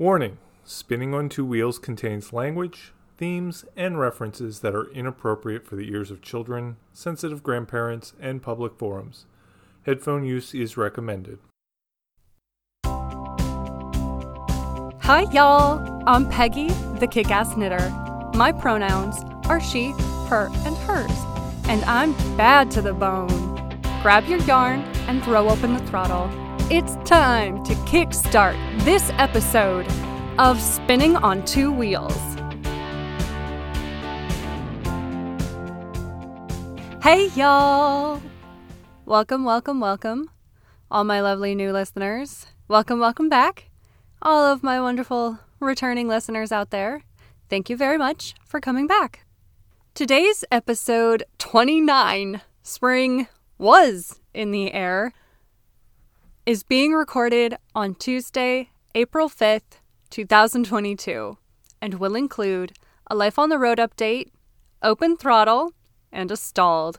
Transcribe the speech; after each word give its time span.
Warning 0.00 0.38
Spinning 0.64 1.12
on 1.12 1.28
Two 1.28 1.44
Wheels 1.44 1.78
contains 1.78 2.32
language, 2.32 2.94
themes, 3.18 3.66
and 3.76 4.00
references 4.00 4.60
that 4.60 4.74
are 4.74 4.90
inappropriate 4.92 5.66
for 5.66 5.76
the 5.76 5.90
ears 5.90 6.10
of 6.10 6.22
children, 6.22 6.78
sensitive 6.94 7.42
grandparents, 7.42 8.14
and 8.18 8.42
public 8.42 8.78
forums. 8.78 9.26
Headphone 9.84 10.24
use 10.24 10.54
is 10.54 10.78
recommended. 10.78 11.38
Hi, 15.02 15.26
y'all. 15.32 16.02
I'm 16.06 16.30
Peggy, 16.30 16.70
the 16.98 17.06
kick 17.06 17.30
ass 17.30 17.54
knitter. 17.54 17.90
My 18.34 18.52
pronouns 18.52 19.16
are 19.50 19.60
she, 19.60 19.90
her, 20.30 20.48
and 20.64 20.78
hers, 20.78 21.12
and 21.68 21.84
I'm 21.84 22.14
bad 22.38 22.70
to 22.70 22.80
the 22.80 22.94
bone. 22.94 23.28
Grab 24.00 24.24
your 24.24 24.38
yarn 24.44 24.80
and 25.08 25.22
throw 25.22 25.50
open 25.50 25.74
the 25.74 25.86
throttle. 25.88 26.30
It's 26.70 26.94
time 27.08 27.62
to 27.64 27.74
kickstart 27.74 28.56
this 28.84 29.10
episode 29.18 29.86
of 30.38 30.60
Spinning 30.60 31.16
on 31.16 31.44
Two 31.44 31.72
Wheels. 31.72 32.16
Hey, 37.02 37.28
y'all! 37.34 38.22
Welcome, 39.04 39.44
welcome, 39.44 39.80
welcome, 39.80 40.30
all 40.90 41.04
my 41.04 41.20
lovely 41.20 41.54
new 41.54 41.72
listeners. 41.72 42.46
Welcome, 42.68 43.00
welcome 43.00 43.28
back 43.28 43.70
all 44.22 44.44
of 44.44 44.62
my 44.62 44.80
wonderful 44.80 45.38
returning 45.60 46.08
listeners 46.08 46.52
out 46.52 46.70
there. 46.70 47.02
Thank 47.48 47.70
you 47.70 47.76
very 47.76 47.98
much 47.98 48.34
for 48.44 48.60
coming 48.60 48.86
back. 48.86 49.24
Today's 49.94 50.44
episode 50.52 51.24
29, 51.38 52.40
Spring 52.62 53.26
Was 53.58 54.20
in 54.34 54.50
the 54.50 54.72
Air, 54.72 55.12
is 56.50 56.64
being 56.64 56.90
recorded 56.92 57.54
on 57.76 57.94
Tuesday, 57.94 58.70
April 58.96 59.28
5th, 59.28 59.78
2022, 60.10 61.38
and 61.80 61.94
will 61.94 62.16
include 62.16 62.72
a 63.06 63.14
Life 63.14 63.38
on 63.38 63.50
the 63.50 63.56
Road 63.56 63.78
update, 63.78 64.30
open 64.82 65.16
throttle, 65.16 65.74
and 66.10 66.32
a 66.32 66.36
stalled. 66.36 66.98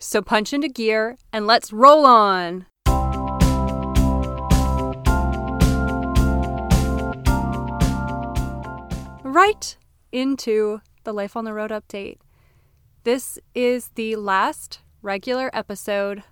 So 0.00 0.22
punch 0.22 0.54
into 0.54 0.70
gear 0.70 1.18
and 1.34 1.46
let's 1.46 1.70
roll 1.70 2.06
on! 2.06 2.64
right 9.22 9.76
into 10.12 10.80
the 11.04 11.12
Life 11.12 11.36
on 11.36 11.44
the 11.44 11.52
Road 11.52 11.70
update. 11.70 12.16
This 13.04 13.38
is 13.54 13.90
the 13.96 14.16
last 14.16 14.80
regular 15.02 15.50
episode 15.52 16.22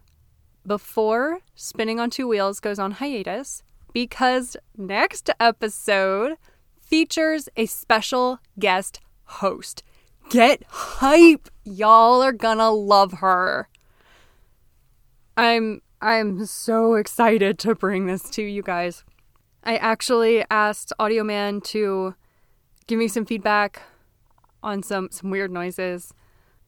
before 0.67 1.41
Spinning 1.55 2.01
on 2.01 2.11
Two 2.11 2.29
Wheels 2.29 2.61
goes 2.61 2.79
on 2.79 2.93
hiatus 2.93 3.63
because 3.93 4.57
next 4.77 5.31
episode 5.39 6.37
features 6.81 7.49
a 7.57 7.67
special 7.67 8.41
guest 8.59 9.01
host. 9.25 9.83
Get 10.29 10.63
hype! 10.69 11.49
Y'all 11.65 12.23
are 12.23 12.33
gonna 12.33 12.71
love 12.71 13.15
her. 13.15 13.69
I'm 15.37 15.83
I'm 16.01 16.45
so 16.47 16.95
excited 16.95 17.59
to 17.61 17.75
bring 17.75 18.07
this 18.07 18.29
to 18.31 18.43
you 18.43 18.63
guys. 18.63 19.05
I 19.65 19.77
actually 19.77 20.45
asked 20.51 20.93
Audioman 21.01 21.63
to 21.65 22.15
give 22.87 22.99
me 22.99 23.09
some 23.09 23.25
feedback 23.25 23.83
on 24.63 24.83
some 24.83 25.09
some 25.11 25.31
weird 25.31 25.51
noises. 25.51 26.13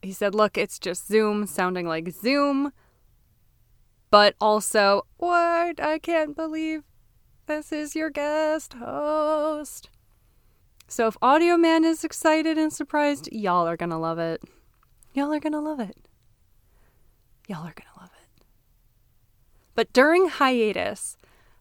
He 0.02 0.12
said, 0.12 0.34
"Look, 0.34 0.56
it's 0.56 0.78
just 0.78 1.06
Zoom 1.08 1.46
sounding 1.46 1.86
like 1.86 2.10
Zoom." 2.10 2.72
But 4.10 4.34
also, 4.40 5.06
what? 5.16 5.80
I 5.80 5.98
can't 5.98 6.34
believe 6.34 6.82
this 7.46 7.72
is 7.72 7.94
your 7.94 8.10
guest 8.10 8.74
host. 8.74 9.90
So 10.86 11.06
if 11.06 11.16
Audio 11.20 11.56
Man 11.56 11.84
is 11.84 12.04
excited 12.04 12.56
and 12.56 12.72
surprised, 12.72 13.28
y'all 13.30 13.68
are 13.68 13.76
to 13.76 13.96
love 13.96 14.18
it. 14.18 14.42
Y'all 15.12 15.32
are 15.32 15.40
to 15.40 15.60
love 15.60 15.80
it. 15.80 15.96
Y'all 17.46 17.66
are 17.66 17.72
to 17.72 17.82
love 17.98 18.10
it. 18.22 18.44
But 19.74 19.92
during 19.92 20.28
hiatus, 20.28 21.16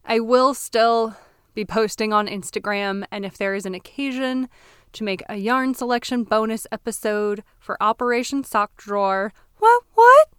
I 0.06 0.20
will 0.20 0.54
still 0.54 1.16
be 1.54 1.66
posting 1.66 2.14
on 2.14 2.28
Instagram, 2.28 3.04
and 3.12 3.26
if 3.26 3.38
there 3.38 3.56
is 3.56 3.66
an 3.66 3.76
occasion 3.76 4.48
to 4.94 5.04
make 5.04 5.24
a 5.28 5.36
yarn 5.36 5.74
selection 5.74 6.24
bonus 6.24 6.66
episode 6.72 7.44
for 7.60 7.82
Operation 7.82 8.44
Sock 8.44 8.78
Drawer, 8.78 9.34
what, 9.58 9.84
what? 9.96 10.30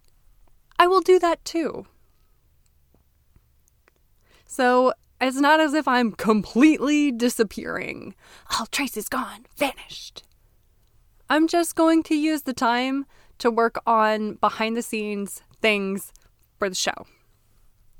I 0.79 0.87
will 0.87 1.01
do 1.01 1.19
that 1.19 1.43
too. 1.45 1.85
So 4.51 4.93
it's 5.21 5.37
not 5.37 5.59
as 5.59 5.75
if 5.75 5.87
I'm 5.87 6.11
completely 6.11 7.11
disappearing. 7.11 8.15
All 8.57 8.65
trace 8.65 8.97
is 8.97 9.07
gone, 9.07 9.45
vanished. 9.55 10.23
I'm 11.29 11.47
just 11.47 11.75
going 11.75 12.01
to 12.03 12.15
use 12.15 12.41
the 12.41 12.53
time 12.53 13.05
to 13.37 13.51
work 13.51 13.79
on 13.85 14.33
behind 14.41 14.75
the 14.75 14.81
scenes 14.81 15.43
things 15.61 16.11
for 16.57 16.67
the 16.67 16.73
show. 16.73 17.05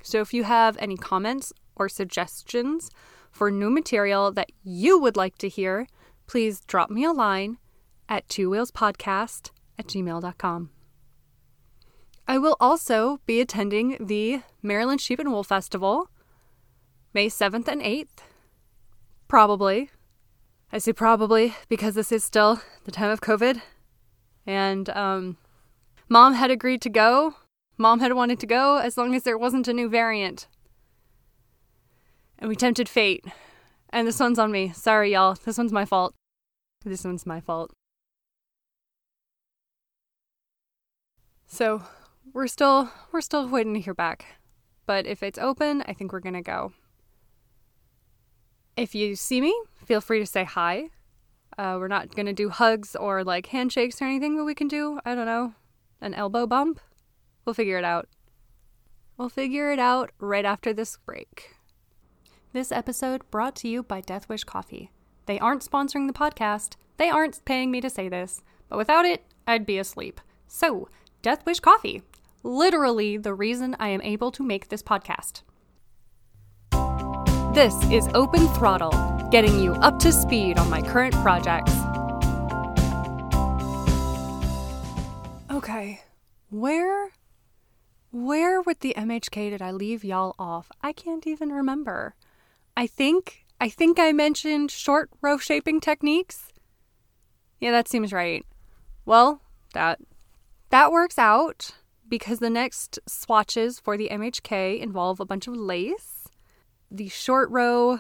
So 0.02 0.22
if 0.22 0.34
you 0.34 0.44
have 0.44 0.76
any 0.80 0.98
comments 0.98 1.54
or 1.76 1.88
suggestions 1.88 2.90
for 3.32 3.52
new 3.52 3.70
material 3.70 4.32
that 4.32 4.52
you 4.64 4.98
would 4.98 5.16
like 5.16 5.38
to 5.38 5.50
hear, 5.50 5.86
please 6.26 6.62
drop 6.62 6.90
me 6.90 7.04
a 7.04 7.12
line 7.12 7.60
at 8.10 8.28
twowheelspodcast 8.28 9.52
at 9.78 9.86
gmail.com. 9.86 10.72
I 12.28 12.38
will 12.40 12.58
also 12.60 13.20
be 13.28 13.40
attending 13.40 14.04
the 14.04 14.42
Maryland 14.64 15.00
Sheep 15.00 15.20
and 15.20 15.32
Wool 15.32 15.44
Festival 15.44 16.10
May 17.14 17.28
7th 17.28 17.68
and 17.68 17.82
8th. 17.82 18.24
Probably. 19.28 19.90
I 20.72 20.78
say 20.78 20.94
probably 20.94 21.56
because 21.68 21.96
this 21.96 22.12
is 22.12 22.24
still 22.24 22.62
the 22.86 22.92
time 22.92 23.10
of 23.10 23.22
COVID. 23.22 23.62
And 24.46 24.90
um, 24.92 25.38
mom 26.08 26.34
had 26.36 26.52
agreed 26.52 26.82
to 26.84 26.90
go. 26.90 27.36
Mom 27.78 28.00
had 28.00 28.14
wanted 28.14 28.40
to 28.40 28.48
go 28.48 28.78
as 28.78 28.98
long 28.98 29.16
as 29.16 29.24
there 29.24 29.38
wasn't 29.38 29.68
a 29.68 29.74
new 29.74 29.90
variant 29.90 30.48
and 32.40 32.50
we 32.50 32.56
tempted 32.56 32.90
fate. 32.90 33.26
And 33.92 34.08
this 34.08 34.20
one's 34.20 34.40
on 34.40 34.52
me. 34.52 34.72
Sorry, 34.74 35.14
y'all. 35.14 35.36
This 35.46 35.58
one's 35.58 35.72
my 35.72 35.86
fault. 35.86 36.16
This 36.84 37.04
one's 37.04 37.26
my 37.26 37.42
fault. 37.42 37.72
So, 41.48 41.84
we're 42.32 42.48
still 42.48 42.92
we're 43.12 43.22
still 43.22 43.48
waiting 43.48 43.74
to 43.74 43.80
hear 43.80 43.94
back. 43.94 44.26
But 44.86 45.06
if 45.06 45.22
it's 45.22 45.40
open, 45.40 45.84
I 45.88 45.94
think 45.94 46.14
we're 46.14 46.20
to 46.22 46.42
go. 46.42 46.74
If 48.80 48.96
you 48.96 49.18
see 49.18 49.42
me, 49.42 49.54
feel 49.84 50.00
free 50.00 50.20
to 50.20 50.26
say 50.26 50.46
hi. 50.46 50.86
Uh, 51.58 51.76
we're 51.78 51.90
not 51.90 52.16
going 52.16 52.28
to 52.28 52.34
do 52.34 52.48
hugs 52.48 52.96
or 52.96 53.26
like 53.26 53.48
handshakes 53.48 54.02
or 54.02 54.06
anything, 54.06 54.38
but 54.38 54.46
we 54.46 54.56
can 54.56 54.70
do, 54.70 55.02
I 55.04 55.16
don't 55.16 55.26
know, 55.26 55.54
an 56.00 56.14
elbow 56.14 56.48
bump. 56.48 56.80
We'll 57.44 57.54
figure 57.54 57.78
it 57.78 57.84
out. 57.84 58.08
We'll 59.18 59.28
figure 59.28 59.70
it 59.74 59.80
out 59.80 60.12
right 60.18 60.46
after 60.46 60.72
this 60.72 60.98
break. 61.06 61.58
This 62.54 62.72
episode 62.72 63.30
brought 63.30 63.54
to 63.58 63.68
you 63.68 63.84
by 63.84 64.00
Death 64.00 64.30
Wish 64.30 64.46
Coffee. 64.46 64.94
They 65.26 65.40
aren't 65.40 65.70
sponsoring 65.70 66.08
the 66.08 66.14
podcast, 66.14 66.78
they 66.96 67.10
aren't 67.10 67.44
paying 67.44 67.72
me 67.72 67.82
to 67.82 67.90
say 67.90 68.08
this, 68.08 68.42
but 68.70 68.78
without 68.78 69.04
it, 69.04 69.26
I'd 69.46 69.66
be 69.66 69.78
asleep. 69.78 70.22
So, 70.48 70.88
Death 71.22 71.46
Wish 71.46 71.60
Coffee, 71.60 72.02
literally 72.44 73.18
the 73.18 73.34
reason 73.34 73.76
I 73.78 73.90
am 73.90 74.02
able 74.04 74.32
to 74.32 74.42
make 74.42 74.70
this 74.70 74.82
podcast. 74.82 75.42
This 77.60 77.84
is 77.92 78.08
Open 78.14 78.48
Throttle, 78.54 78.94
getting 79.32 79.60
you 79.60 79.74
up 79.74 80.00
to 80.00 80.14
speed 80.14 80.58
on 80.58 80.70
my 80.70 80.82
current 80.82 81.14
projects. 81.16 81.74
Okay, 85.52 86.00
where 86.50 87.10
where 88.12 88.62
with 88.62 88.80
the 88.80 88.94
MHK 88.96 89.50
did 89.50 89.62
I 89.62 89.72
leave 89.72 90.06
y'all 90.06 90.36
off? 90.40 90.72
I 90.82 90.94
can't 90.94 91.28
even 91.28 91.50
remember. 91.50 92.16
I 92.78 92.88
think 92.88 93.44
I 93.60 93.68
think 93.68 94.00
I 94.00 94.14
mentioned 94.14 94.72
short 94.72 95.10
row 95.22 95.38
shaping 95.38 95.82
techniques. 95.82 96.54
Yeah, 97.60 97.72
that 97.72 97.90
seems 97.90 98.14
right. 98.14 98.46
Well, 99.06 99.42
that 99.74 100.00
that 100.70 100.94
works 100.94 101.18
out 101.18 101.72
because 102.08 102.40
the 102.40 102.50
next 102.50 103.00
swatches 103.06 103.82
for 103.82 103.98
the 103.98 104.08
MHK 104.08 104.80
involve 104.80 105.20
a 105.20 105.26
bunch 105.26 105.46
of 105.46 105.58
lace. 105.58 106.19
The 106.92 107.08
short 107.08 107.50
row 107.52 108.00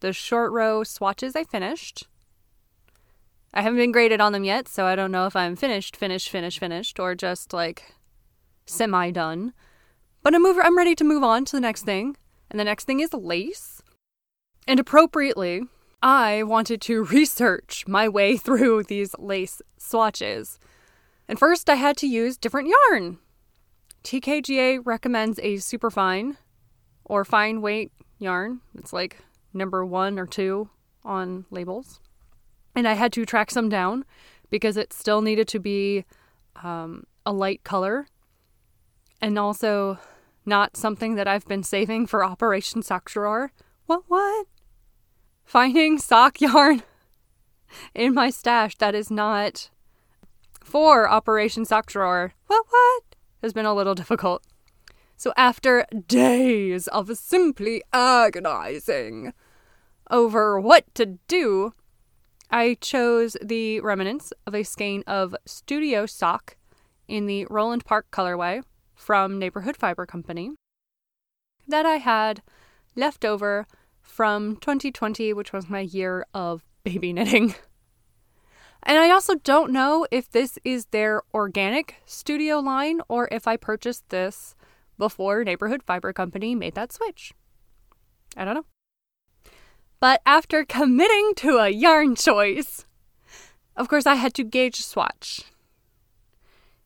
the 0.00 0.12
short 0.12 0.52
row 0.52 0.84
swatches 0.84 1.34
I 1.34 1.44
finished. 1.44 2.06
I 3.54 3.62
haven't 3.62 3.78
been 3.78 3.90
graded 3.90 4.20
on 4.20 4.32
them 4.32 4.44
yet, 4.44 4.68
so 4.68 4.84
I 4.84 4.96
don't 4.96 5.10
know 5.10 5.26
if 5.26 5.34
I'm 5.34 5.56
finished, 5.56 5.96
finished, 5.96 6.28
finished, 6.28 6.58
finished, 6.58 7.00
or 7.00 7.14
just 7.14 7.52
like 7.52 7.94
semi 8.66 9.10
done. 9.10 9.54
But 10.22 10.34
I'm 10.34 10.44
I'm 10.44 10.76
ready 10.76 10.94
to 10.96 11.04
move 11.04 11.22
on 11.22 11.44
to 11.46 11.56
the 11.56 11.60
next 11.60 11.82
thing. 11.82 12.16
And 12.50 12.60
the 12.60 12.64
next 12.64 12.84
thing 12.84 13.00
is 13.00 13.14
lace. 13.14 13.82
And 14.68 14.78
appropriately, 14.78 15.62
I 16.02 16.42
wanted 16.42 16.80
to 16.82 17.04
research 17.04 17.84
my 17.88 18.08
way 18.08 18.36
through 18.44 18.84
these 18.84 19.14
lace 19.18 19.62
swatches. 19.78 20.58
And 21.26 21.38
first, 21.38 21.70
I 21.70 21.76
had 21.76 21.96
to 21.96 22.06
use 22.06 22.36
different 22.36 22.68
yarn. 22.68 23.18
TKGA 24.04 24.80
recommends 24.84 25.40
a 25.42 25.56
superfine 25.56 26.36
or 27.06 27.24
fine 27.24 27.62
weight 27.62 27.90
yarn. 28.18 28.60
It's 28.76 28.92
like 28.92 29.18
number 29.52 29.84
one 29.84 30.18
or 30.18 30.26
two 30.26 30.68
on 31.04 31.44
labels. 31.50 32.00
And 32.74 32.88
I 32.88 32.94
had 32.94 33.12
to 33.12 33.24
track 33.24 33.50
some 33.50 33.68
down 33.68 34.04
because 34.50 34.76
it 34.76 34.92
still 34.92 35.22
needed 35.22 35.48
to 35.48 35.60
be 35.60 36.04
um, 36.62 37.04
a 37.24 37.32
light 37.32 37.62
color 37.64 38.06
and 39.20 39.38
also 39.38 39.98
not 40.44 40.76
something 40.76 41.14
that 41.14 41.28
I've 41.28 41.46
been 41.46 41.62
saving 41.62 42.06
for 42.06 42.24
Operation 42.24 42.82
Sock 42.82 43.10
Drawer. 43.10 43.52
What, 43.86 44.02
what? 44.08 44.46
Finding 45.44 45.98
sock 45.98 46.40
yarn 46.40 46.82
in 47.94 48.14
my 48.14 48.30
stash 48.30 48.76
that 48.76 48.94
is 48.94 49.10
not 49.10 49.70
for 50.62 51.08
Operation 51.08 51.64
Sock 51.64 51.86
Drawer. 51.86 52.32
What, 52.46 52.64
what? 52.68 53.02
Has 53.42 53.52
been 53.52 53.66
a 53.66 53.74
little 53.74 53.94
difficult. 53.94 54.42
So 55.24 55.32
after 55.38 55.86
days 56.06 56.86
of 56.88 57.16
simply 57.16 57.82
agonizing 57.94 59.32
over 60.10 60.60
what 60.60 60.94
to 60.96 61.18
do, 61.28 61.72
I 62.50 62.76
chose 62.78 63.34
the 63.40 63.80
remnants 63.80 64.34
of 64.46 64.54
a 64.54 64.64
skein 64.64 65.02
of 65.06 65.34
Studio 65.46 66.04
Sock 66.04 66.58
in 67.08 67.24
the 67.24 67.46
Roland 67.46 67.86
Park 67.86 68.08
colorway 68.12 68.64
from 68.94 69.38
Neighborhood 69.38 69.78
Fiber 69.78 70.04
Company 70.04 70.50
that 71.66 71.86
I 71.86 71.96
had 71.96 72.42
left 72.94 73.24
over 73.24 73.66
from 74.02 74.56
2020, 74.56 75.32
which 75.32 75.54
was 75.54 75.70
my 75.70 75.80
year 75.80 76.26
of 76.34 76.66
baby 76.84 77.14
knitting. 77.14 77.54
And 78.82 78.98
I 78.98 79.08
also 79.08 79.36
don't 79.36 79.72
know 79.72 80.06
if 80.10 80.30
this 80.30 80.58
is 80.64 80.84
their 80.90 81.22
organic 81.32 81.94
studio 82.04 82.58
line 82.58 83.00
or 83.08 83.26
if 83.32 83.48
I 83.48 83.56
purchased 83.56 84.06
this 84.10 84.54
before 84.98 85.44
Neighborhood 85.44 85.82
Fiber 85.82 86.12
Company 86.12 86.54
made 86.54 86.74
that 86.74 86.92
switch. 86.92 87.32
I 88.36 88.44
don't 88.44 88.54
know. 88.54 88.66
But 90.00 90.20
after 90.26 90.64
committing 90.64 91.32
to 91.36 91.58
a 91.58 91.68
yarn 91.68 92.14
choice, 92.14 92.84
of 93.76 93.88
course, 93.88 94.06
I 94.06 94.14
had 94.14 94.34
to 94.34 94.44
gauge 94.44 94.84
swatch. 94.84 95.44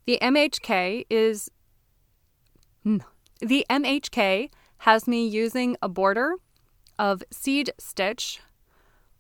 The 0.07 0.19
MHK 0.23 1.05
is. 1.11 1.51
The 3.41 3.67
MHK 3.69 4.51
has 4.79 5.07
me 5.07 5.27
using 5.27 5.77
a 5.83 5.89
border 5.89 6.35
of 6.99 7.23
seed 7.31 7.73
stitch 7.79 8.41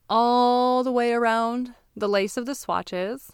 all 0.08 0.82
the 0.82 0.92
way 0.92 1.12
around 1.12 1.74
the 1.94 2.08
lace 2.08 2.36
of 2.36 2.46
the 2.46 2.54
swatches, 2.54 3.32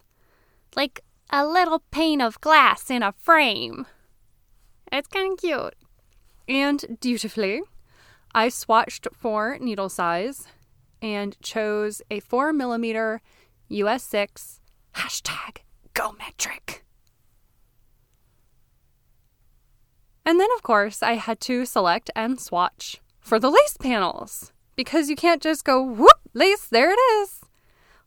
like 0.74 1.00
a 1.30 1.46
little 1.46 1.84
pane 1.90 2.20
of 2.20 2.40
glass 2.40 2.90
in 2.90 3.02
a 3.02 3.12
frame. 3.12 3.86
It's 4.94 5.08
kind 5.08 5.32
of 5.32 5.38
cute. 5.40 5.74
And 6.46 6.98
dutifully, 7.00 7.62
I 8.32 8.46
swatched 8.46 9.08
for 9.12 9.58
needle 9.60 9.88
size 9.88 10.46
and 11.02 11.36
chose 11.42 12.00
a 12.12 12.20
4 12.20 12.52
millimeter 12.52 13.20
US 13.70 14.04
6 14.04 14.60
hashtag 14.94 15.62
go 15.94 16.12
metric. 16.12 16.84
And 20.24 20.38
then, 20.38 20.48
of 20.54 20.62
course, 20.62 21.02
I 21.02 21.14
had 21.14 21.40
to 21.40 21.66
select 21.66 22.08
and 22.14 22.40
swatch 22.40 23.00
for 23.18 23.40
the 23.40 23.50
lace 23.50 23.76
panels 23.76 24.52
because 24.76 25.10
you 25.10 25.16
can't 25.16 25.42
just 25.42 25.64
go 25.64 25.82
whoop, 25.82 26.20
lace, 26.34 26.66
there 26.66 26.92
it 26.92 27.00
is. 27.18 27.40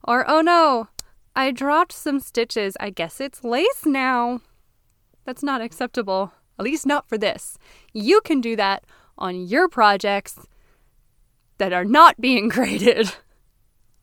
Or, 0.04 0.24
oh 0.26 0.40
no, 0.40 0.88
I 1.36 1.50
dropped 1.50 1.92
some 1.92 2.18
stitches. 2.18 2.78
I 2.80 2.88
guess 2.88 3.20
it's 3.20 3.44
lace 3.44 3.84
now. 3.84 4.40
That's 5.26 5.42
not 5.42 5.60
acceptable, 5.60 6.32
at 6.58 6.64
least 6.64 6.86
not 6.86 7.08
for 7.08 7.16
this. 7.16 7.58
You 7.92 8.20
can 8.20 8.40
do 8.40 8.56
that 8.56 8.84
on 9.16 9.46
your 9.46 9.68
projects 9.68 10.46
that 11.58 11.72
are 11.72 11.84
not 11.84 12.20
being 12.20 12.48
graded. 12.56 13.12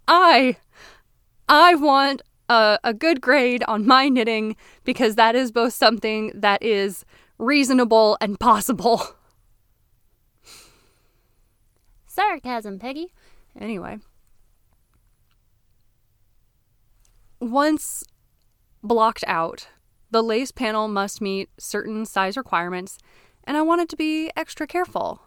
I 0.08 0.58
I 1.48 1.76
want 1.76 2.22
a, 2.50 2.80
a 2.84 2.94
good 2.94 3.22
grade 3.22 3.64
on 3.68 3.86
my 3.86 4.10
knitting 4.10 4.56
because 4.84 5.16
that 5.16 5.36
is 5.36 5.52
both 5.52 5.74
something 5.74 6.32
that 6.36 6.62
is 6.64 7.06
reasonable 7.38 8.18
and 8.22 8.40
possible. 8.40 9.02
Sarcasm, 12.08 12.80
Peggy. 12.80 13.12
Anyway. 13.60 14.00
Once 17.42 18.04
blocked 18.82 19.24
out, 19.28 19.68
the 20.16 20.24
lace 20.24 20.50
panel 20.50 20.88
must 20.88 21.20
meet 21.20 21.50
certain 21.60 22.06
size 22.06 22.38
requirements, 22.38 22.98
and 23.44 23.58
I 23.58 23.62
wanted 23.62 23.90
to 23.90 23.98
be 23.98 24.32
extra 24.38 24.66
careful. 24.66 25.24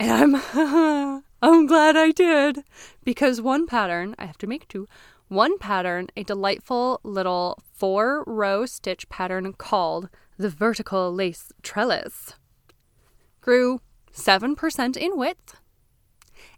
And 0.00 0.10
I'm 0.10 1.22
I'm 1.42 1.66
glad 1.66 1.98
I 1.98 2.12
did 2.12 2.64
because 3.04 3.42
one 3.42 3.66
pattern, 3.66 4.14
I 4.18 4.24
have 4.24 4.38
to 4.38 4.46
make 4.46 4.68
two. 4.68 4.88
One 5.28 5.58
pattern, 5.58 6.06
a 6.16 6.24
delightful 6.24 6.98
little 7.02 7.62
four 7.74 8.24
row 8.26 8.64
stitch 8.64 9.06
pattern 9.10 9.52
called 9.52 10.08
the 10.38 10.48
vertical 10.48 11.12
lace 11.12 11.52
trellis, 11.62 12.36
grew 13.42 13.82
7% 14.14 14.96
in 14.96 15.18
width 15.18 15.60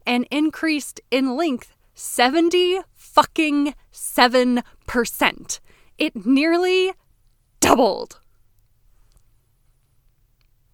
and 0.07 0.29
increased 0.31 1.01
in 1.11 1.37
length 1.37 1.75
70 1.93 2.83
fucking 2.95 3.75
7%. 3.93 5.61
It 5.99 6.25
nearly 6.25 6.93
doubled. 7.61 8.21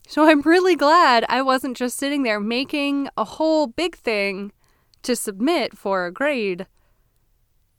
So 0.07 0.29
I'm 0.29 0.43
really 0.43 0.77
glad 0.77 1.25
I 1.29 1.41
wasn't 1.41 1.77
just 1.77 1.97
sitting 1.97 2.23
there 2.23 2.39
making 2.39 3.09
a 3.17 3.25
whole 3.25 3.67
big 3.67 3.97
thing 3.97 4.53
to 5.03 5.17
submit 5.17 5.77
for 5.77 6.07
a 6.07 6.13
grade, 6.13 6.67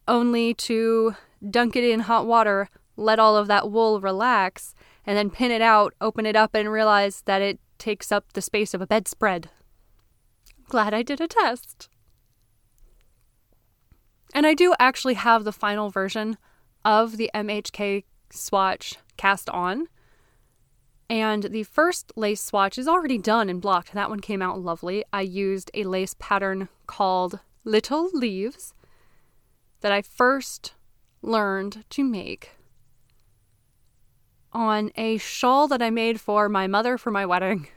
only 0.08 0.52
to 0.54 1.14
dunk 1.48 1.76
it 1.76 1.84
in 1.84 2.00
hot 2.00 2.26
water, 2.26 2.68
let 2.96 3.18
all 3.18 3.36
of 3.36 3.46
that 3.46 3.70
wool 3.70 4.00
relax, 4.00 4.74
and 5.06 5.16
then 5.16 5.30
pin 5.30 5.50
it 5.50 5.62
out, 5.62 5.94
open 6.00 6.26
it 6.26 6.36
up, 6.36 6.54
and 6.54 6.70
realize 6.70 7.22
that 7.26 7.42
it 7.42 7.60
takes 7.78 8.10
up 8.10 8.32
the 8.32 8.42
space 8.42 8.74
of 8.74 8.80
a 8.80 8.86
bedspread. 8.86 9.50
Glad 10.68 10.92
I 10.92 11.02
did 11.02 11.20
a 11.20 11.28
test. 11.28 11.88
And 14.34 14.46
I 14.46 14.54
do 14.54 14.74
actually 14.78 15.14
have 15.14 15.44
the 15.44 15.52
final 15.52 15.90
version 15.90 16.36
of 16.86 17.16
the 17.16 17.28
MHK 17.34 18.04
swatch 18.30 18.94
cast 19.16 19.50
on. 19.50 19.88
And 21.10 21.44
the 21.44 21.64
first 21.64 22.12
lace 22.16 22.40
swatch 22.40 22.78
is 22.78 22.88
already 22.88 23.18
done 23.18 23.50
and 23.50 23.60
blocked. 23.60 23.92
That 23.92 24.08
one 24.08 24.20
came 24.20 24.40
out 24.40 24.60
lovely. 24.60 25.04
I 25.12 25.22
used 25.22 25.70
a 25.74 25.84
lace 25.84 26.14
pattern 26.18 26.68
called 26.86 27.40
Little 27.64 28.08
Leaves 28.12 28.72
that 29.80 29.92
I 29.92 30.00
first 30.00 30.74
learned 31.22 31.84
to 31.90 32.04
make 32.04 32.52
on 34.52 34.90
a 34.94 35.18
shawl 35.18 35.68
that 35.68 35.82
I 35.82 35.90
made 35.90 36.20
for 36.20 36.48
my 36.48 36.66
mother 36.66 36.96
for 36.96 37.10
my 37.10 37.26
wedding. 37.26 37.68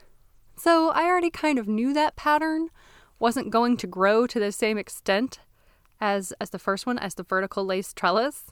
So 0.55 0.89
I 0.89 1.05
already 1.05 1.29
kind 1.29 1.57
of 1.57 1.67
knew 1.67 1.93
that 1.93 2.15
pattern 2.15 2.69
wasn't 3.17 3.49
going 3.49 3.75
to 3.77 3.87
grow 3.87 4.27
to 4.27 4.39
the 4.39 4.51
same 4.51 4.77
extent 4.77 5.39
as 5.99 6.31
as 6.39 6.51
the 6.51 6.59
first 6.59 6.85
one 6.85 6.99
as 6.99 7.15
the 7.15 7.23
vertical 7.23 7.65
lace 7.65 7.93
trellis. 7.93 8.51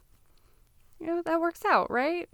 You 1.00 1.08
know, 1.08 1.22
that 1.24 1.39
works 1.39 1.63
out, 1.66 1.92
right? 1.92 2.27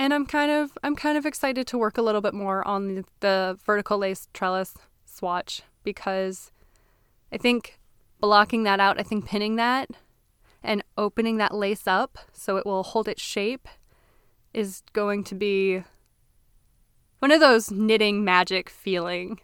and 0.00 0.14
I'm 0.14 0.24
kind 0.24 0.50
of 0.50 0.78
I'm 0.82 0.96
kind 0.96 1.18
of 1.18 1.26
excited 1.26 1.66
to 1.66 1.78
work 1.78 1.98
a 1.98 2.02
little 2.02 2.22
bit 2.22 2.32
more 2.32 2.66
on 2.66 2.94
the, 2.94 3.04
the 3.20 3.58
vertical 3.66 3.98
lace 3.98 4.28
trellis 4.32 4.74
swatch 5.04 5.62
because 5.84 6.52
I 7.30 7.36
think 7.36 7.78
blocking 8.18 8.62
that 8.64 8.80
out, 8.80 8.98
I 8.98 9.02
think 9.02 9.26
pinning 9.26 9.56
that 9.56 9.90
and 10.62 10.82
opening 10.96 11.36
that 11.36 11.54
lace 11.54 11.86
up 11.86 12.16
so 12.32 12.56
it 12.56 12.64
will 12.64 12.82
hold 12.82 13.08
its 13.08 13.20
shape 13.20 13.68
is 14.54 14.82
going 14.94 15.22
to 15.24 15.34
be 15.34 15.84
one 17.18 17.30
of 17.30 17.40
those 17.40 17.70
knitting 17.70 18.24
magic 18.24 18.70
feeling. 18.70 19.40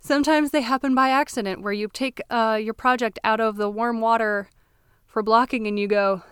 Sometimes 0.00 0.50
they 0.50 0.62
happen 0.62 0.92
by 0.92 1.10
accident 1.10 1.62
where 1.62 1.72
you 1.72 1.88
take 1.92 2.20
uh, 2.30 2.58
your 2.60 2.74
project 2.74 3.20
out 3.22 3.38
of 3.38 3.56
the 3.56 3.70
warm 3.70 4.00
water 4.00 4.48
for 5.06 5.22
blocking 5.22 5.68
and 5.68 5.78
you 5.78 5.86
go, 5.86 6.22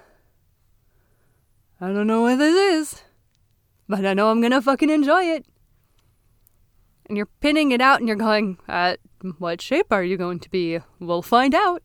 I 1.80 1.88
don't 1.88 2.06
know 2.06 2.22
what 2.22 2.36
this 2.36 2.54
is, 2.54 3.02
but 3.88 4.04
I 4.04 4.14
know 4.14 4.30
I'm 4.30 4.40
gonna 4.40 4.62
fucking 4.62 4.90
enjoy 4.90 5.22
it. 5.24 5.46
And 7.08 7.16
you're 7.16 7.26
pinning 7.40 7.72
it 7.72 7.80
out 7.80 8.00
and 8.00 8.08
you're 8.08 8.16
going, 8.16 8.58
At 8.68 9.00
what 9.38 9.62
shape 9.62 9.92
are 9.92 10.04
you 10.04 10.16
going 10.16 10.40
to 10.40 10.50
be? 10.50 10.80
We'll 11.00 11.22
find 11.22 11.54
out. 11.54 11.82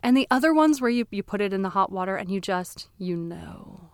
And 0.00 0.16
the 0.16 0.26
other 0.30 0.52
ones 0.52 0.80
where 0.80 0.90
you, 0.90 1.06
you 1.10 1.22
put 1.22 1.40
it 1.40 1.52
in 1.52 1.62
the 1.62 1.70
hot 1.70 1.90
water 1.90 2.16
and 2.16 2.30
you 2.30 2.40
just, 2.40 2.88
you 2.98 3.16
know, 3.16 3.90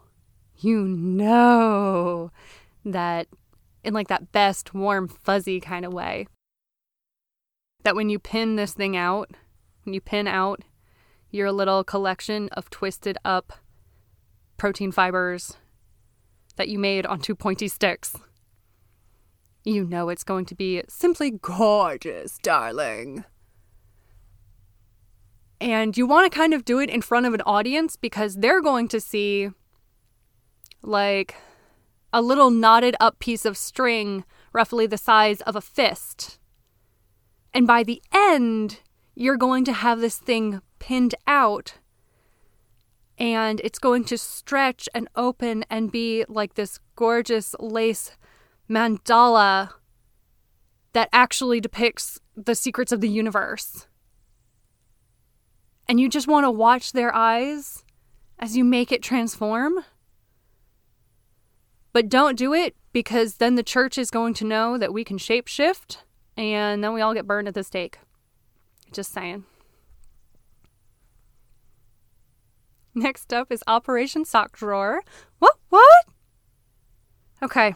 you 0.56 0.84
know 0.84 2.32
that 2.84 3.28
in 3.84 3.94
like 3.94 4.08
that 4.08 4.32
best, 4.32 4.74
warm, 4.74 5.08
fuzzy 5.08 5.60
kind 5.60 5.84
of 5.84 5.92
way. 5.92 6.26
That 7.84 7.96
when 7.96 8.10
you 8.10 8.18
pin 8.18 8.56
this 8.56 8.74
thing 8.74 8.96
out, 8.96 9.30
when 9.84 9.94
you 9.94 10.00
pin 10.00 10.26
out 10.26 10.62
your 11.30 11.52
little 11.52 11.84
collection 11.84 12.48
of 12.52 12.70
twisted 12.70 13.16
up 13.24 13.52
protein 14.56 14.92
fibers 14.92 15.56
that 16.56 16.68
you 16.68 16.78
made 16.78 17.06
onto 17.06 17.34
pointy 17.34 17.68
sticks. 17.68 18.14
You 19.64 19.84
know 19.84 20.08
it's 20.08 20.24
going 20.24 20.46
to 20.46 20.54
be 20.54 20.82
simply 20.88 21.30
gorgeous, 21.30 22.38
darling. 22.42 23.24
And 25.60 25.96
you 25.96 26.06
want 26.06 26.30
to 26.30 26.36
kind 26.36 26.54
of 26.54 26.64
do 26.64 26.78
it 26.78 26.88
in 26.88 27.02
front 27.02 27.26
of 27.26 27.34
an 27.34 27.42
audience 27.42 27.96
because 27.96 28.36
they're 28.36 28.62
going 28.62 28.88
to 28.88 29.00
see 29.00 29.50
like 30.82 31.36
a 32.12 32.22
little 32.22 32.50
knotted 32.50 32.96
up 32.98 33.18
piece 33.18 33.44
of 33.44 33.56
string, 33.56 34.24
roughly 34.52 34.86
the 34.86 34.98
size 34.98 35.40
of 35.42 35.54
a 35.54 35.60
fist. 35.60 36.38
And 37.52 37.66
by 37.66 37.82
the 37.82 38.02
end, 38.12 38.80
you're 39.14 39.36
going 39.36 39.64
to 39.66 39.72
have 39.72 40.00
this 40.00 40.18
thing 40.18 40.62
pinned 40.80 41.14
out 41.28 41.74
and 43.20 43.60
it's 43.62 43.78
going 43.78 44.02
to 44.06 44.16
stretch 44.16 44.88
and 44.94 45.06
open 45.14 45.62
and 45.70 45.92
be 45.92 46.24
like 46.26 46.54
this 46.54 46.80
gorgeous 46.96 47.54
lace 47.60 48.16
mandala 48.68 49.74
that 50.94 51.10
actually 51.12 51.60
depicts 51.60 52.18
the 52.34 52.54
secrets 52.54 52.92
of 52.92 53.02
the 53.02 53.08
universe. 53.08 53.86
And 55.86 56.00
you 56.00 56.08
just 56.08 56.26
want 56.26 56.44
to 56.44 56.50
watch 56.50 56.92
their 56.92 57.14
eyes 57.14 57.84
as 58.38 58.56
you 58.56 58.64
make 58.64 58.90
it 58.90 59.02
transform. 59.02 59.84
But 61.92 62.08
don't 62.08 62.38
do 62.38 62.54
it 62.54 62.74
because 62.92 63.36
then 63.36 63.56
the 63.56 63.62
church 63.62 63.98
is 63.98 64.10
going 64.10 64.32
to 64.34 64.46
know 64.46 64.78
that 64.78 64.94
we 64.94 65.04
can 65.04 65.18
shapeshift 65.18 65.98
and 66.36 66.82
then 66.82 66.94
we 66.94 67.02
all 67.02 67.12
get 67.12 67.26
burned 67.26 67.48
at 67.48 67.54
the 67.54 67.64
stake. 67.64 67.98
Just 68.92 69.12
saying. 69.12 69.44
Next 72.94 73.32
up 73.32 73.52
is 73.52 73.62
Operation 73.66 74.24
Sock 74.24 74.56
Drawer. 74.56 75.02
What? 75.38 75.56
What? 75.68 76.04
Okay. 77.42 77.74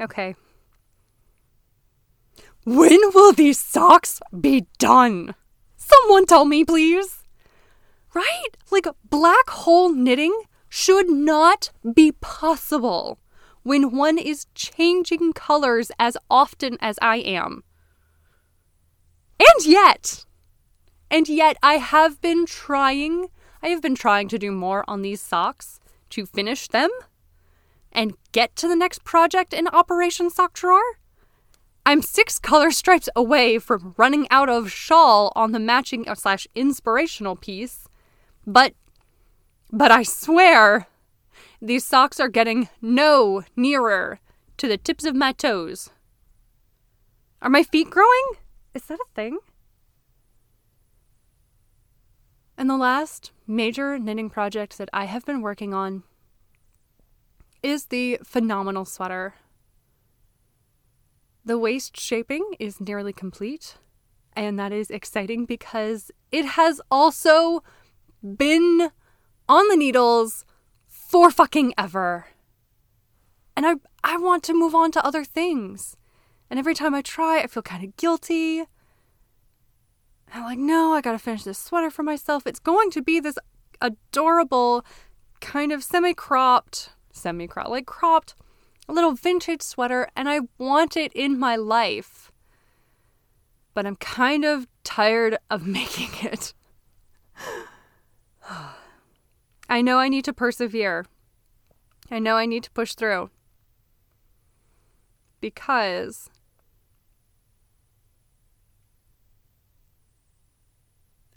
Okay. 0.00 0.34
When 2.64 2.98
will 3.14 3.32
these 3.32 3.60
socks 3.60 4.20
be 4.38 4.66
done? 4.78 5.34
Someone 5.76 6.26
tell 6.26 6.44
me, 6.44 6.64
please. 6.64 7.22
Right? 8.14 8.56
Like, 8.70 8.86
black 9.08 9.48
hole 9.50 9.92
knitting 9.92 10.32
should 10.68 11.08
not 11.08 11.70
be 11.94 12.12
possible 12.12 13.18
when 13.62 13.96
one 13.96 14.18
is 14.18 14.46
changing 14.54 15.32
colors 15.32 15.90
as 15.98 16.16
often 16.30 16.76
as 16.80 16.98
I 17.00 17.16
am. 17.16 17.64
And 19.38 19.66
yet, 19.66 20.24
and 21.10 21.28
yet, 21.28 21.56
I 21.62 21.74
have 21.74 22.20
been 22.20 22.46
trying 22.46 23.28
I 23.64 23.68
have 23.68 23.80
been 23.80 23.94
trying 23.94 24.28
to 24.28 24.38
do 24.38 24.52
more 24.52 24.84
on 24.86 25.00
these 25.00 25.22
socks 25.22 25.80
to 26.10 26.26
finish 26.26 26.68
them 26.68 26.90
and 27.90 28.12
get 28.32 28.54
to 28.56 28.68
the 28.68 28.76
next 28.76 29.04
project 29.04 29.54
in 29.54 29.68
Operation 29.68 30.28
Sock 30.28 30.52
Drawer. 30.52 30.98
I'm 31.86 32.02
six 32.02 32.38
color 32.50 32.70
stripes 32.70 33.08
away 33.16 33.58
from 33.58 33.94
running 33.96 34.26
out 34.30 34.50
of 34.50 34.70
shawl 34.70 35.32
on 35.34 35.52
the 35.52 35.58
matching 35.58 36.06
uh, 36.06 36.14
slash 36.14 36.46
inspirational 36.54 37.36
piece, 37.36 37.88
but 38.46 38.74
but 39.72 39.90
I 39.90 40.02
swear 40.02 40.86
these 41.60 41.86
socks 41.86 42.20
are 42.20 42.28
getting 42.28 42.68
no 42.82 43.44
nearer 43.56 44.20
to 44.58 44.68
the 44.68 44.76
tips 44.76 45.06
of 45.06 45.16
my 45.16 45.32
toes. 45.32 45.88
Are 47.40 47.48
my 47.48 47.62
feet 47.62 47.88
growing? 47.88 48.24
Is 48.74 48.84
that 48.86 49.00
a 49.00 49.14
thing? 49.14 49.38
And 52.58 52.68
the 52.68 52.76
last 52.76 53.32
major 53.46 53.98
knitting 53.98 54.30
project 54.30 54.78
that 54.78 54.88
I 54.92 55.04
have 55.04 55.24
been 55.24 55.40
working 55.40 55.74
on 55.74 56.02
is 57.62 57.86
the 57.86 58.18
phenomenal 58.24 58.84
sweater. 58.84 59.34
The 61.44 61.58
waist 61.58 61.98
shaping 61.98 62.54
is 62.58 62.80
nearly 62.80 63.12
complete, 63.12 63.76
and 64.34 64.58
that 64.58 64.72
is 64.72 64.90
exciting 64.90 65.44
because 65.44 66.10
it 66.32 66.44
has 66.44 66.80
also 66.90 67.62
been 68.22 68.90
on 69.48 69.68
the 69.68 69.76
needles 69.76 70.44
for 70.86 71.30
fucking 71.30 71.74
ever. 71.76 72.26
And 73.56 73.66
I 73.66 73.74
I 74.02 74.16
want 74.16 74.42
to 74.44 74.54
move 74.54 74.74
on 74.74 74.90
to 74.92 75.04
other 75.04 75.24
things. 75.24 75.96
And 76.50 76.58
every 76.58 76.74
time 76.74 76.94
I 76.94 77.02
try, 77.02 77.40
I 77.40 77.46
feel 77.46 77.62
kind 77.62 77.84
of 77.84 77.96
guilty. 77.96 78.64
I'm 80.34 80.42
like, 80.42 80.58
no, 80.58 80.92
I 80.92 81.00
gotta 81.00 81.18
finish 81.18 81.44
this 81.44 81.58
sweater 81.58 81.90
for 81.90 82.02
myself. 82.02 82.44
It's 82.44 82.58
going 82.58 82.90
to 82.90 83.00
be 83.00 83.20
this 83.20 83.38
adorable, 83.80 84.84
kind 85.40 85.70
of 85.70 85.84
semi 85.84 86.12
cropped, 86.12 86.90
semi 87.12 87.46
cropped, 87.46 87.70
like 87.70 87.86
cropped, 87.86 88.34
little 88.88 89.12
vintage 89.12 89.62
sweater, 89.62 90.08
and 90.16 90.28
I 90.28 90.40
want 90.58 90.96
it 90.96 91.12
in 91.14 91.38
my 91.38 91.54
life. 91.54 92.32
But 93.74 93.86
I'm 93.86 93.96
kind 93.96 94.44
of 94.44 94.66
tired 94.82 95.38
of 95.50 95.66
making 95.66 96.10
it. 96.28 96.52
I 99.68 99.82
know 99.82 99.98
I 99.98 100.08
need 100.08 100.24
to 100.24 100.32
persevere. 100.32 101.06
I 102.10 102.18
know 102.18 102.36
I 102.36 102.46
need 102.46 102.64
to 102.64 102.70
push 102.72 102.94
through. 102.94 103.30
Because 105.40 106.28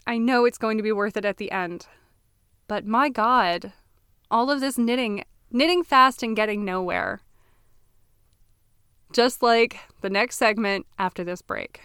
I 0.08 0.16
know 0.16 0.46
it's 0.46 0.56
going 0.56 0.78
to 0.78 0.82
be 0.82 0.90
worth 0.90 1.18
it 1.18 1.26
at 1.26 1.36
the 1.36 1.50
end. 1.50 1.86
But 2.66 2.86
my 2.86 3.10
God, 3.10 3.74
all 4.30 4.50
of 4.50 4.60
this 4.60 4.78
knitting, 4.78 5.22
knitting 5.50 5.84
fast 5.84 6.22
and 6.22 6.34
getting 6.34 6.64
nowhere. 6.64 7.20
Just 9.12 9.42
like 9.42 9.80
the 10.00 10.08
next 10.08 10.36
segment 10.36 10.86
after 10.98 11.24
this 11.24 11.42
break. 11.42 11.82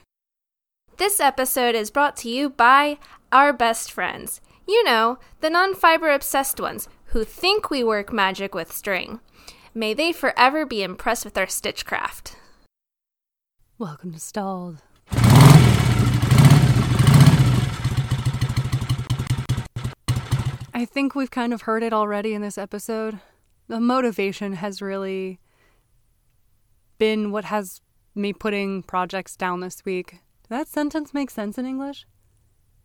This 0.96 1.20
episode 1.20 1.75
is 1.75 1.92
brought 1.92 2.15
to 2.18 2.30
you 2.30 2.50
by 2.50 2.98
our 3.34 3.51
best 3.51 3.92
friends. 3.92 4.39
You 4.65 4.86
know, 4.86 5.20
the 5.42 5.50
non 5.50 5.75
fiber 5.75 6.10
obsessed 6.10 6.62
ones 6.62 6.88
who 7.08 7.25
think 7.25 7.70
we 7.70 7.84
work 7.84 8.13
magic 8.13 8.56
with 8.56 8.72
string. 8.72 9.20
May 9.74 9.94
they 9.94 10.13
forever 10.13 10.65
be 10.65 10.82
impressed 10.82 11.25
with 11.25 11.38
our 11.38 11.48
stitchcraft. 11.48 12.38
Welcome 13.77 14.13
to 14.13 14.20
Stalled. 14.20 14.82
I 20.75 20.86
think 20.86 21.13
we've 21.13 21.30
kind 21.30 21.53
of 21.53 21.63
heard 21.63 21.84
it 21.84 21.94
already 21.94 22.34
in 22.34 22.42
this 22.42 22.58
episode. 22.58 23.20
The 23.68 23.80
motivation 23.80 24.53
has 24.53 24.82
really 24.82 25.39
been 26.98 27.32
what 27.32 27.46
has 27.46 27.80
me 28.15 28.34
putting 28.34 28.82
projects 28.82 29.36
down 29.36 29.60
this 29.60 29.86
week. 29.86 30.12
Did 30.44 30.50
that 30.50 30.68
sentence 30.68 31.13
make 31.13 31.30
sense 31.30 31.60
in 31.60 31.68
English? 31.68 32.08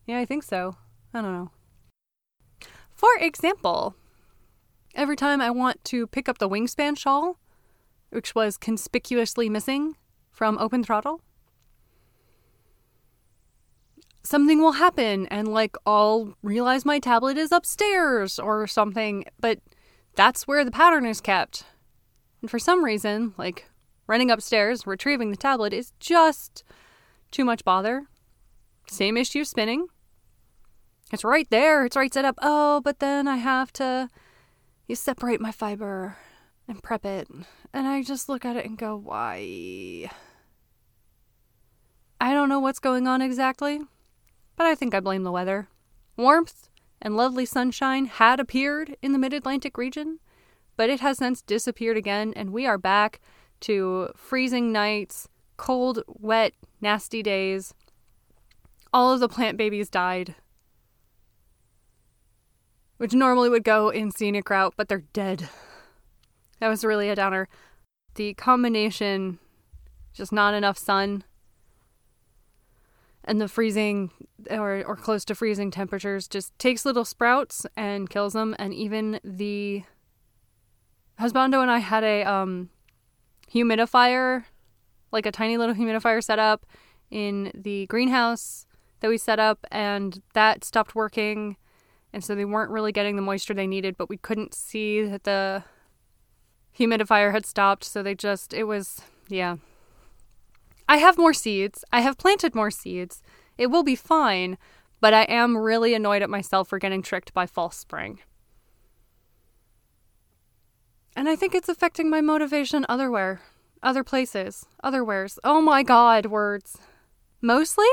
Yeah, 0.07 0.19
I 0.19 0.27
think 0.27 0.43
so. 0.43 0.77
I 1.15 1.23
don't 1.23 1.33
know. 1.33 1.51
For 2.93 3.09
example, 3.21 3.95
every 4.95 5.17
time 5.17 5.41
I 5.41 5.51
want 5.51 5.83
to 5.85 6.07
pick 6.07 6.29
up 6.29 6.39
the 6.39 6.49
wingspan 6.49 6.99
shawl, 6.99 7.39
which 8.11 8.35
was 8.35 8.59
conspicuously 8.59 9.49
missing 9.49 9.97
from 10.31 10.59
Open 10.59 10.85
Throttle, 10.85 11.23
something 14.29 14.61
will 14.61 14.73
happen 14.73 15.27
and 15.29 15.49
like 15.49 15.75
I'll 15.87 16.35
realize 16.43 16.85
my 16.85 16.99
tablet 16.99 17.39
is 17.39 17.51
upstairs 17.51 18.39
or 18.39 18.67
something, 18.67 19.25
but 19.41 19.59
that's 20.17 20.47
where 20.47 20.67
the 20.67 20.71
pattern 20.71 21.07
is 21.07 21.23
kept. 21.23 21.65
And 22.43 22.51
for 22.51 22.59
some 22.59 22.85
reason, 22.85 23.33
like 23.39 23.71
running 24.07 24.31
upstairs, 24.31 24.87
retrieving 24.87 25.31
the 25.31 25.37
tablet 25.39 25.73
is 25.73 25.93
just 25.99 26.63
too 27.31 27.43
much 27.43 27.65
bother. 27.65 28.05
Same 28.87 29.17
issue 29.17 29.45
spinning. 29.45 29.87
It's 31.11 31.25
right 31.25 31.49
there, 31.49 31.87
it's 31.87 31.97
right 31.97 32.13
set 32.13 32.27
up. 32.27 32.39
Oh, 32.43 32.83
but 32.83 32.99
then 32.99 33.27
I 33.27 33.37
have 33.37 33.73
to 33.75 34.11
you 34.87 34.95
separate 34.95 35.41
my 35.41 35.53
fiber 35.53 36.19
and 36.69 36.83
prep 36.83 37.07
it. 37.07 37.29
And 37.73 37.89
I 37.89 38.03
just 38.03 38.29
look 38.29 38.45
at 38.45 38.57
it 38.57 38.67
and 38.67 38.77
go, 38.77 38.95
why? 38.95 40.11
I 42.21 42.35
don't 42.35 42.51
know 42.51 42.61
what's 42.61 42.79
going 42.79 43.07
on 43.07 43.23
exactly 43.23 43.81
but 44.59 44.67
I 44.67 44.75
think 44.75 44.93
I 44.93 45.01
blame 45.01 45.23
the 45.23 45.33
weather. 45.33 45.69
Warmth 46.17 46.69
and 47.01 47.17
lovely 47.17 47.47
sunshine 47.47 48.07
had 48.07 48.41
appeared 48.41 48.97
in 49.01 49.13
the 49.13 49.19
mid 49.19 49.33
Atlantic 49.33 49.79
region, 49.79 50.19
but 50.77 50.91
it 50.91 50.99
has 50.99 51.19
since 51.19 51.41
disappeared 51.41 51.97
again, 51.97 52.35
and 52.35 52.53
we 52.53 52.67
are 52.67 52.77
back 52.77 53.21
to 53.61 54.09
freezing 54.17 54.73
nights, 54.73 55.29
cold, 55.57 56.03
wet, 56.09 56.55
nasty 56.81 57.23
days. 57.23 57.73
All 58.93 59.13
of 59.13 59.21
the 59.21 59.29
plant 59.29 59.57
babies 59.57 59.89
died, 59.89 60.35
which 62.97 63.15
normally 63.15 63.49
would 63.49 63.65
go 63.65 63.91
in 63.91 64.11
scenic 64.11 64.51
route, 64.51 64.75
but 64.77 64.89
they're 64.89 65.05
dead. 65.13 65.49
That 66.59 66.69
was 66.69 66.85
really 66.85 67.09
a 67.09 67.15
downer. 67.15 67.49
The 68.17 68.35
combination, 68.35 69.39
just 70.13 70.33
not 70.33 70.55
enough 70.55 70.77
sun, 70.77 71.23
and 73.29 73.41
the 73.41 73.47
freezing 73.47 74.11
or, 74.51 74.83
or 74.85 74.97
close 74.97 75.25
to 75.27 75.35
freezing 75.35 75.71
temperatures 75.71 76.27
just 76.27 76.59
takes 76.59 76.85
little 76.85 77.05
sprouts 77.05 77.67
and 77.77 78.11
kills 78.11 78.33
them. 78.33 78.57
And 78.59 78.75
even 78.75 79.21
the 79.23 79.85
husbando 81.21 81.63
and 81.63 81.71
I 81.71 81.79
had 81.79 82.03
a 82.03 82.25
um, 82.25 82.71
humidifier 83.53 84.45
like 85.11 85.27
a 85.27 85.33
tiny 85.33 85.57
little 85.57 85.75
humidifier 85.75 86.23
set 86.23 86.39
up 86.39 86.67
in 87.11 87.51
the 87.55 87.87
greenhouse 87.87 88.67
that 89.01 89.09
we 89.09 89.19
set 89.19 89.39
up, 89.39 89.65
and 89.71 90.23
that 90.35 90.65
stopped 90.65 90.95
working. 90.95 91.57
And 92.13 92.25
so 92.25 92.35
they 92.35 92.45
weren't 92.45 92.71
really 92.71 92.93
getting 92.93 93.17
the 93.17 93.23
moisture 93.23 93.55
they 93.55 93.67
needed, 93.67 93.97
but 93.97 94.09
we 94.09 94.17
couldn't 94.17 94.55
see 94.55 95.03
that 95.03 95.25
the 95.25 95.63
humidifier 96.79 97.33
had 97.33 97.47
stopped. 97.47 97.85
So 97.85 98.03
they 98.03 98.15
just, 98.15 98.53
it 98.53 98.65
was, 98.65 99.03
yeah. 99.29 99.57
I 100.89 100.97
have 100.97 101.19
more 101.19 101.35
seeds. 101.35 101.85
I 101.93 102.01
have 102.01 102.17
planted 102.17 102.55
more 102.55 102.71
seeds. 102.71 103.23
It 103.59 103.67
will 103.67 103.83
be 103.83 103.95
fine, 103.95 104.57
but 105.01 105.13
I 105.13 105.25
am 105.25 105.57
really 105.57 105.93
annoyed 105.93 106.23
at 106.23 106.31
myself 106.31 106.69
for 106.69 106.79
getting 106.79 107.03
tricked 107.03 107.35
by 107.35 107.47
false 107.47 107.77
spring. 107.77 108.21
And 111.15 111.29
I 111.29 111.37
think 111.37 111.55
it's 111.55 111.69
affecting 111.69 112.09
my 112.09 112.21
motivation 112.21 112.87
otherwhere, 112.89 113.41
other 113.83 114.05
places, 114.05 114.67
otherwheres. 114.83 115.39
Oh 115.45 115.61
my 115.61 115.83
god, 115.83 116.27
words. 116.27 116.79
Mostly, 117.43 117.89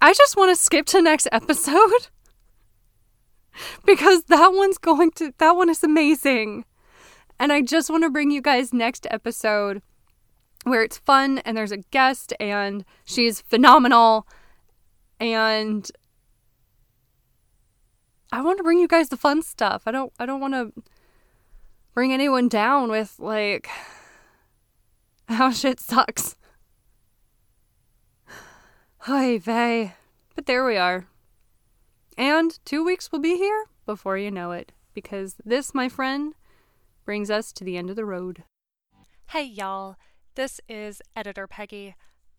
I 0.00 0.12
just 0.12 0.36
want 0.36 0.54
to 0.54 0.62
skip 0.62 0.86
to 0.86 1.02
next 1.02 1.26
episode 1.32 2.08
because 3.86 4.24
that 4.24 4.52
one's 4.52 4.78
going 4.78 5.10
to 5.12 5.32
that 5.38 5.56
one 5.56 5.70
is 5.70 5.82
amazing. 5.82 6.64
And 7.40 7.52
I 7.52 7.62
just 7.62 7.90
want 7.90 8.04
to 8.04 8.10
bring 8.10 8.30
you 8.30 8.40
guys 8.40 8.72
next 8.72 9.06
episode 9.10 9.82
where 10.64 10.82
it's 10.82 10.98
fun 10.98 11.38
and 11.38 11.56
there's 11.56 11.72
a 11.72 11.78
guest 11.78 12.32
and 12.40 12.84
she's 13.04 13.40
phenomenal 13.40 14.26
and 15.20 15.90
I 18.32 18.42
want 18.42 18.58
to 18.58 18.64
bring 18.64 18.78
you 18.78 18.88
guys 18.88 19.10
the 19.10 19.16
fun 19.16 19.42
stuff. 19.42 19.84
I 19.86 19.92
don't 19.92 20.12
I 20.18 20.26
don't 20.26 20.40
want 20.40 20.54
to 20.54 20.82
bring 21.94 22.12
anyone 22.12 22.48
down 22.48 22.90
with 22.90 23.14
like 23.18 23.68
how 25.28 25.52
shit 25.52 25.78
sucks. 25.78 26.36
Hi, 28.98 29.38
vey. 29.38 29.94
But 30.34 30.46
there 30.46 30.64
we 30.64 30.76
are. 30.76 31.06
And 32.16 32.58
two 32.64 32.84
weeks 32.84 33.12
will 33.12 33.18
be 33.18 33.36
here 33.36 33.66
before 33.86 34.16
you 34.16 34.30
know 34.30 34.52
it, 34.52 34.72
because 34.94 35.36
this, 35.44 35.74
my 35.74 35.88
friend, 35.88 36.34
brings 37.04 37.30
us 37.30 37.52
to 37.52 37.64
the 37.64 37.76
end 37.76 37.90
of 37.90 37.96
the 37.96 38.04
road. 38.04 38.44
Hey, 39.26 39.44
y'all. 39.44 39.96
This 40.36 40.60
is 40.68 41.00
Editor 41.14 41.46
Peggy. 41.46 41.94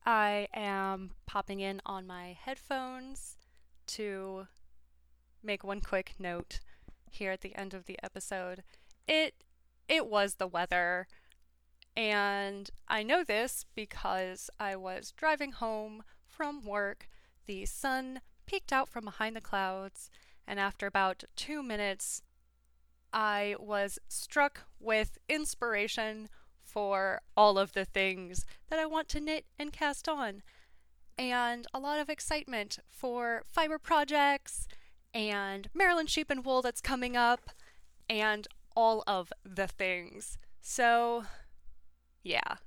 I 0.06 0.50
am 0.54 1.12
popping 1.26 1.62
in 1.62 1.82
on 1.86 2.06
my 2.06 2.38
headphones 2.38 3.38
to 3.88 4.48
make 5.42 5.64
one 5.64 5.80
quick 5.80 6.16
note 6.20 6.60
here 7.10 7.32
at 7.32 7.40
the 7.40 7.56
end 7.56 7.74
of 7.74 7.86
the 7.86 7.98
episode. 8.04 8.64
It 9.08 9.36
it 9.88 10.08
was 10.08 10.36
the 10.36 10.48
weather. 10.48 11.08
And 11.96 12.70
I 12.90 13.02
know 13.02 13.24
this 13.24 13.66
because 13.76 14.50
I 14.60 14.76
was 14.76 15.14
driving 15.16 15.54
home 15.54 16.04
from 16.28 16.66
work. 16.66 17.08
The 17.46 17.66
sun 17.66 18.20
peeked 18.46 18.74
out 18.74 18.90
from 18.90 19.06
behind 19.06 19.38
the 19.38 19.42
clouds, 19.42 20.10
and 20.46 20.60
after 20.60 20.86
about 20.86 21.24
two 21.38 21.64
minutes, 21.64 22.22
I 23.14 23.56
was 23.58 24.00
struck 24.10 24.64
with 24.82 25.18
inspiration 25.30 26.28
for 26.76 27.22
all 27.38 27.58
of 27.58 27.72
the 27.72 27.86
things 27.86 28.46
that 28.70 28.80
I 28.80 28.86
want 28.86 29.08
to 29.10 29.22
knit 29.22 29.46
and 29.58 29.72
cast 29.72 30.10
on, 30.10 30.44
and 31.18 31.66
a 31.74 31.80
lot 31.80 32.02
of 32.02 32.10
excitement 32.10 32.80
for 32.90 33.44
fiber 33.48 33.80
projects 33.80 34.68
and 35.14 35.70
Maryland 35.74 36.10
Sheep 36.10 36.30
and 36.30 36.44
Wool 36.44 36.62
that's 36.62 36.82
coming 36.82 37.16
up, 37.16 37.50
and 38.10 38.46
all 38.76 39.06
of 39.08 39.32
the 39.46 39.68
things. 39.68 40.38
So, 40.60 41.24
yeah. 42.24 42.58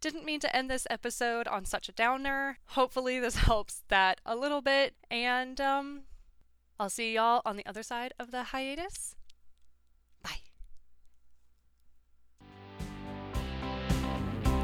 Didn't 0.00 0.24
mean 0.24 0.38
to 0.38 0.56
end 0.56 0.70
this 0.70 0.86
episode 0.88 1.48
on 1.48 1.64
such 1.64 1.88
a 1.88 1.92
downer. 1.92 2.58
Hopefully, 2.66 3.18
this 3.18 3.36
helps 3.48 3.82
that 3.88 4.20
a 4.24 4.36
little 4.36 4.62
bit. 4.62 4.94
And, 5.10 5.60
um, 5.60 6.02
I'll 6.78 6.90
see 6.90 7.14
y'all 7.14 7.42
on 7.44 7.56
the 7.56 7.66
other 7.66 7.82
side 7.82 8.14
of 8.20 8.30
the 8.30 8.44
hiatus. 8.44 9.16